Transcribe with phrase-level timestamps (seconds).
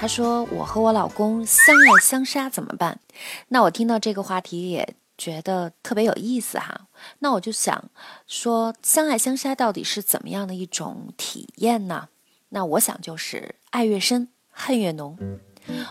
[0.00, 3.00] 他说：“我和我老公相爱相杀怎么办？”
[3.48, 6.82] 那我听到这个话题也觉得特别有意思哈。
[7.18, 7.90] 那我就想
[8.24, 12.10] 说，相爱相杀到底是怎么样的一种体验呢？
[12.50, 15.18] 那我想就是爱越深，恨越浓。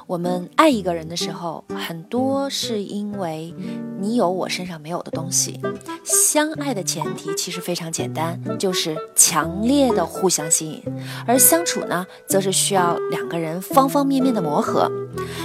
[0.06, 3.54] 我们爱一个人的时候，很多是因为
[4.00, 5.60] 你有我身上没有的东西。
[6.04, 10.84] 相爱的前提其实非常简单，就是强烈的互相吸引。
[11.26, 14.92] 而相处呢，则是需要两个人方方面面的磨合。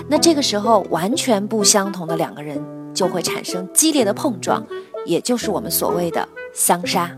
[0.09, 2.63] 那这个时候，完全不相同的两个人
[2.95, 4.65] 就会产生激烈的碰撞，
[5.07, 7.11] 也就是我们所谓的相杀。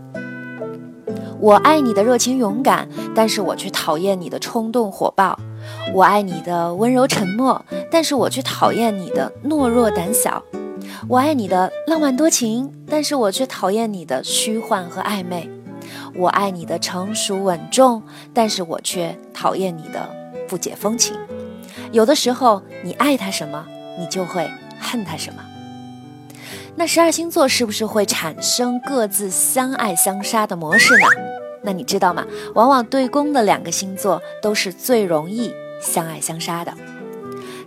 [1.39, 5.37] 我爱你的热情勇敢，但是我却讨厌你的冲动火爆。
[5.93, 10.43] 我爱你的温柔沉默，但是我却讨厌你的懦弱胆小。
[11.07, 15.49] 我爱你的浪漫多情，但是我却讨厌你的虚幻和暧昧。
[16.15, 18.01] 我爱你的成熟稳重，
[18.33, 20.09] 但是我却讨厌你的
[20.47, 21.15] 不解风情。
[21.91, 23.65] 有的时候，你爱他什么，
[23.99, 25.43] 你就会恨他什么。
[26.75, 31.05] 那十二星座是不是会产生各自相爱相杀的模式呢？
[31.65, 32.25] 那你知道吗？
[32.53, 36.73] 往往对宫的两个星座都是最容易相爱相杀的。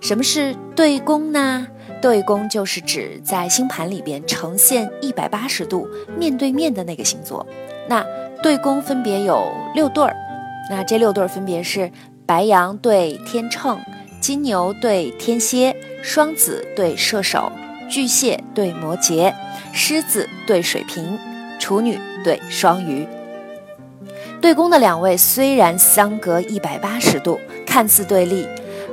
[0.01, 1.67] 什么是对宫呢？
[2.01, 7.45] 对宫就是指在星盘里边呈现一百八十度面对面的那个星座。
[7.89, 8.07] 那
[8.41, 10.15] 对宫分别有六对儿，
[10.71, 11.91] 那这六对儿分别是
[12.25, 13.77] 白羊对天秤、
[14.21, 17.51] 金牛对天蝎、双子对射手、
[17.91, 19.35] 巨蟹对摩羯、
[19.73, 21.19] 狮子对水瓶、
[21.59, 23.05] 处女对双鱼。
[24.41, 28.47] 对宫的两位虽然相隔一百八十度，看似对立，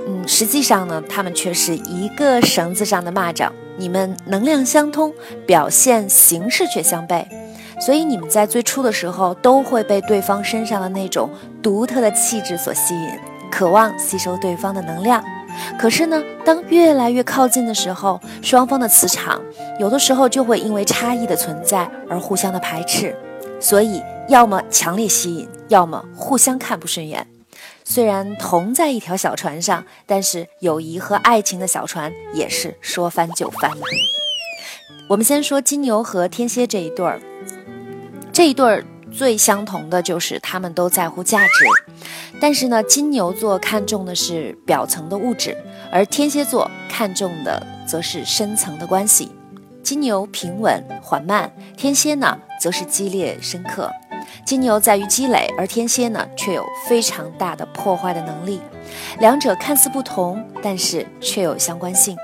[0.07, 3.50] 嗯，实际上呢，他们却是一个绳子上的蚂蚱。
[3.78, 5.13] 你们能量相通，
[5.45, 7.25] 表现形式却相悖，
[7.79, 11.29] 所以你们在最初的时候都会被对方身上的那种
[11.62, 13.09] 独特的气质所吸引，
[13.51, 15.23] 渴望吸收对方的能量。
[15.77, 19.39] 可是呢，当越来越靠近的时候，双方的磁场
[19.79, 23.16] 有的时候就会因为差异的存在而互相的排斥，
[23.66, 24.03] 所以。
[24.28, 27.28] 要么强烈吸引，要么互相看不顺眼。
[27.84, 33.70] 虽然同在一条小船上，但是友谊和爱情的小船也是说翻就翻。
[35.08, 37.22] 我们先说金牛和天蝎这一对儿，
[38.34, 41.64] 这一对儿最相同的就是他们都在乎价值，
[42.42, 45.56] 但是呢，金牛座看重的是表层的物质，
[45.92, 49.31] 而天蝎座看重的则是深层的关系。
[49.84, 53.90] 金牛平稳缓慢，天蝎呢则是激烈深刻。
[54.44, 58.62] 金牛在于积累，而天蝎呢，却有非常大的破坏的能力。
[59.20, 62.18] 两者看似不同，但是却有相关性。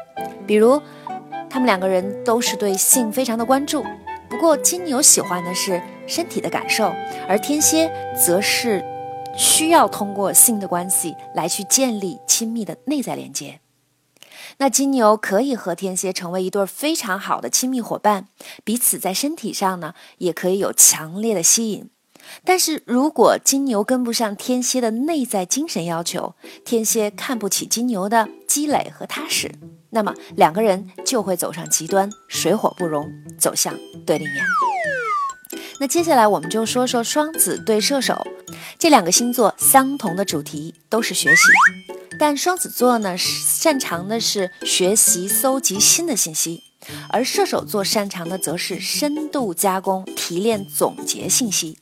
[0.46, 0.82] 比如，
[1.50, 3.84] 他们两个人都是对性非常的关注，
[4.30, 6.92] 不过金牛喜欢的是身体的感受，
[7.28, 8.84] 而天蝎则是
[9.38, 13.61] 需要通过性的关系来去建立亲密的内在连接。
[14.58, 18.28] 那金牛可以和天蝎成为一对非常好的亲密伙伴，
[18.64, 21.90] 彼此在身体上呢，也可以有强烈的吸引。
[22.46, 29.52] 但是如果金牛跟不上天蝎的内在精神要求，天蝎看不起金牛的积累和踏实，
[29.90, 33.74] 那么两个人就会走上极端，水火不容，走向
[34.06, 34.36] 对立面。
[35.80, 38.16] 那接下来我们就说说双子对射手
[38.78, 41.42] 这两个星座，相同的主题都是学习，
[42.22, 46.62] 但双子座呢擅长的是学习搜集新的信息，
[47.10, 51.80] 而射手座擅长的则是深度加工、提炼、总结信息。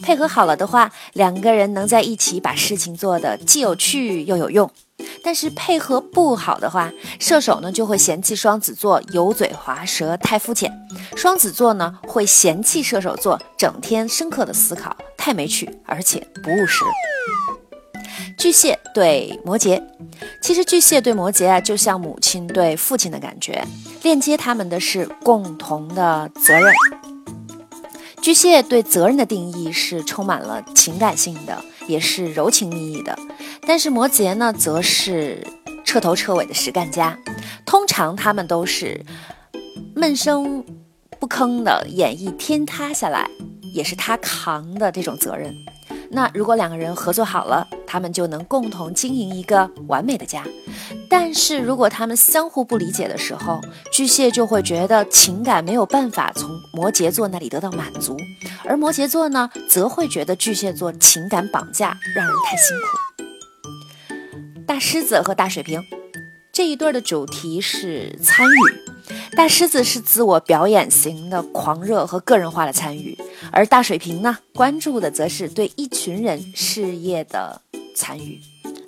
[0.00, 4.68] 配合好了的话，两个人能在一起把事情做得既有趣又有用。
[5.22, 10.68] 但是配合不好的话，射手呢就会嫌弃双子座油嘴滑舌太肤浅，
[11.14, 16.84] 双子座呢会嫌弃射手座整天深刻的思考太没趣，而且不务实。
[18.36, 19.82] 巨蟹对摩羯，
[20.42, 23.66] 其实巨蟹对摩羯啊，就像母亲对父亲的感觉，
[24.02, 26.72] 链接他们的是共同的责任。
[28.20, 33.16] 巨蟹对责任的定义是充满了情感性的，也是柔情蜜意的。
[33.66, 35.44] 但是摩羯呢，则是
[35.84, 37.18] 彻头彻尾的实干家。
[37.64, 39.04] 通常他们都是
[39.94, 40.64] 闷声
[41.18, 43.28] 不吭的演绎天塌下来
[43.74, 45.54] 也是他扛的这种责任。
[46.10, 50.42] 那如果两个人合作好了，他们就能共同经营一个完美的家。
[51.08, 53.60] 但是如果他们相互不理解的时候，
[53.92, 58.16] 巨蟹就会觉得情感没有办法从摩羯座那里得到满足，
[58.64, 62.86] 而摩羯座呢，则会觉得巨蟹座情感绑架，让人太辛苦。
[64.66, 65.80] 大狮子和大水瓶
[66.52, 68.50] 这一对的主题是参与。
[69.36, 73.16] 大狮子是自我表演型的狂热和个人化的参与，
[73.52, 77.60] 而大水瓶呢，关注的则是对一群人事业的
[77.94, 78.40] 参与。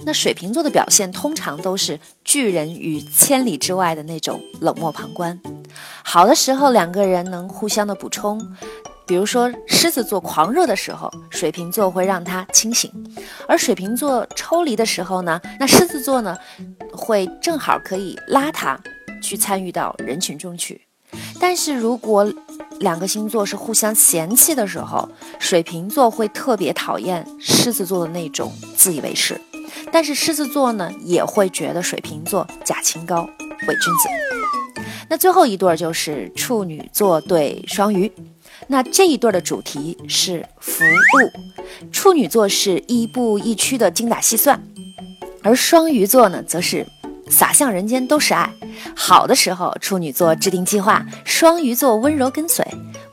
[0.06, 5.38] 那水瓶座的表现通常都是拒人于千里之外的那种冷漠旁观。
[6.02, 8.40] 好的时候，两个人能互相的补充，
[9.06, 12.90] 比如说狮子座狂热的时候，水瓶座会让他清醒；
[13.46, 16.34] 而水瓶座抽离的时候呢，那狮子座呢，
[16.90, 18.80] 会正好可以拉他。
[19.20, 20.80] 去参与到人群中去，
[21.40, 22.32] 但是如果
[22.80, 29.40] 两个星座是互相嫌弃的时候，水瓶座会特别讨厌狮子座的那种自以为是，
[29.90, 34.84] 但是狮子座呢也会觉得水瓶座假清高、伪君子。
[35.08, 38.12] 那最后一对就是处女座对双鱼，
[38.68, 44.62] 那这一对的主题是服务，处女座是亦步亦趋的精打细算，
[45.42, 46.86] 而双鱼座呢则是。
[47.30, 48.50] 洒向人间都是爱，
[48.94, 52.64] 好的时候处女座制定计划，双鱼座温柔跟随；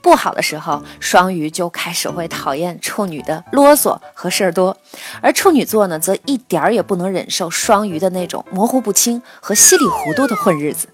[0.01, 4.77] 不好的时候，双鱼就开始会讨厌处女的啰嗦和事儿多，
[5.21, 10.87] 而处女座呢，则一点儿也不能忍受双鱼的那种模糊不清和稀里糊涂的混日子。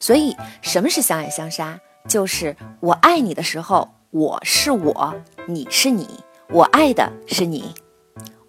[0.00, 1.78] 所以，什么是相爱相杀？
[2.08, 5.14] 就是我爱你的时候，我是我，
[5.46, 6.08] 你是你，
[6.50, 7.74] 我爱的是你。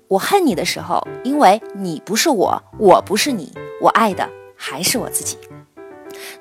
[0.09, 5.37] 我恨你的时候，因为你不是我，我不是你，我爱的还是我自己。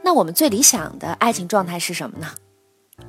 [0.03, 2.29] 那我们最理想的爱情状态是什么呢？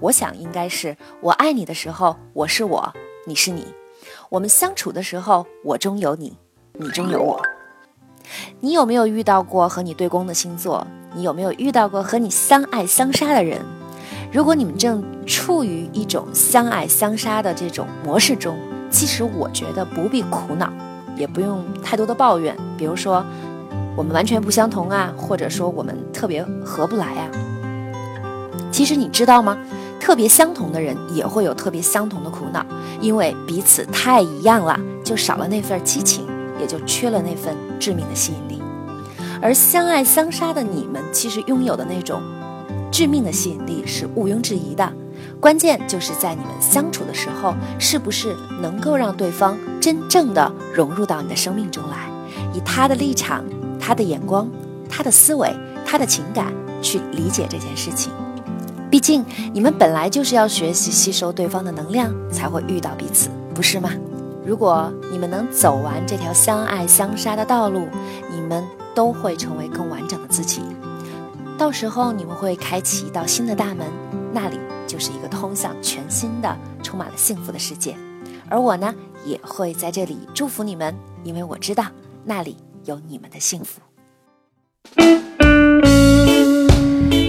[0.01, 2.93] 我想应该是我爱你的时候，我是我，
[3.25, 3.73] 你是你。
[4.27, 6.37] 我们相处的时候，我中有你，
[6.73, 7.41] 你中有我。
[8.59, 10.85] 你有没有遇到过和你对攻的星座？
[11.15, 13.61] 你有没有遇到过和你相爱相杀的人？
[14.29, 18.59] 如果你们正处于一种相爱相杀的这种模式中，
[18.89, 20.71] 其实我觉得不必苦恼，
[21.15, 22.55] 也不用太多的抱怨。
[22.77, 23.23] 比如说，
[23.95, 27.29] 我们完全不相同啊，或者说我们特别合不来啊。
[28.71, 29.57] 其实你知道吗？
[29.99, 32.65] 特别相同的人也会有特别相同的苦恼，
[33.01, 36.25] 因为彼此太一样了，就少了那份激情，
[36.59, 38.61] 也就缺了那份致命的吸引力。
[39.41, 42.21] 而相爱相杀的你们，其实拥有的那种
[42.91, 44.91] 致命的吸引力是毋庸置疑的。
[45.39, 52.09] 关键就是在你们相处的时候，是不是能够让对方真正的融入到你的生命中来，
[52.53, 53.43] 以他的立场、
[53.79, 54.49] 他的眼光、
[54.89, 55.55] 他的思维、
[55.85, 58.11] 他的情感去理解这件事情。
[58.91, 63.91] 毕竟你们本来就是要学习吸收对方的能量，才会遇到彼此，不是吗？
[64.45, 67.87] 如果你们能走完这条相爱相杀的道路，
[68.29, 68.61] 你们
[68.93, 70.61] 都会成为更完整的自己。
[71.57, 73.87] 到时候你们会开启一道新的大门，
[74.33, 74.59] 那里。
[75.39, 77.95] 通向全新的、充满了幸福的世界，
[78.49, 78.93] 而我呢，
[79.25, 80.93] 也会在这里祝福你们，
[81.23, 81.85] 因为我知道
[82.25, 83.79] 那里有你们的幸福。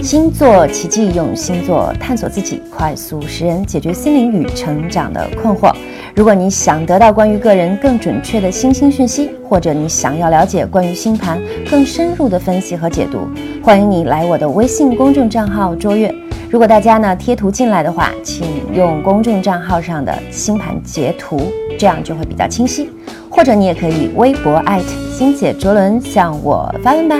[0.03, 5.73] 星座奇迹，用星座探索自己，快速识人解决心灵与成长的困惑。
[6.13, 13.25] 如果你想得到关于个人更准确的星星讯息，或者你想要了解关于星盘更深入的分析和解读，
[13.63, 16.13] 欢迎你来我的微信公众账号卓越。
[16.51, 22.89] 如果大家呢贴图进来的话，请用公众账号上的星盘截图，这样就会比较清晰。
[23.29, 27.15] 或者你也可以微博艾特星姐卓伦向我发问吧。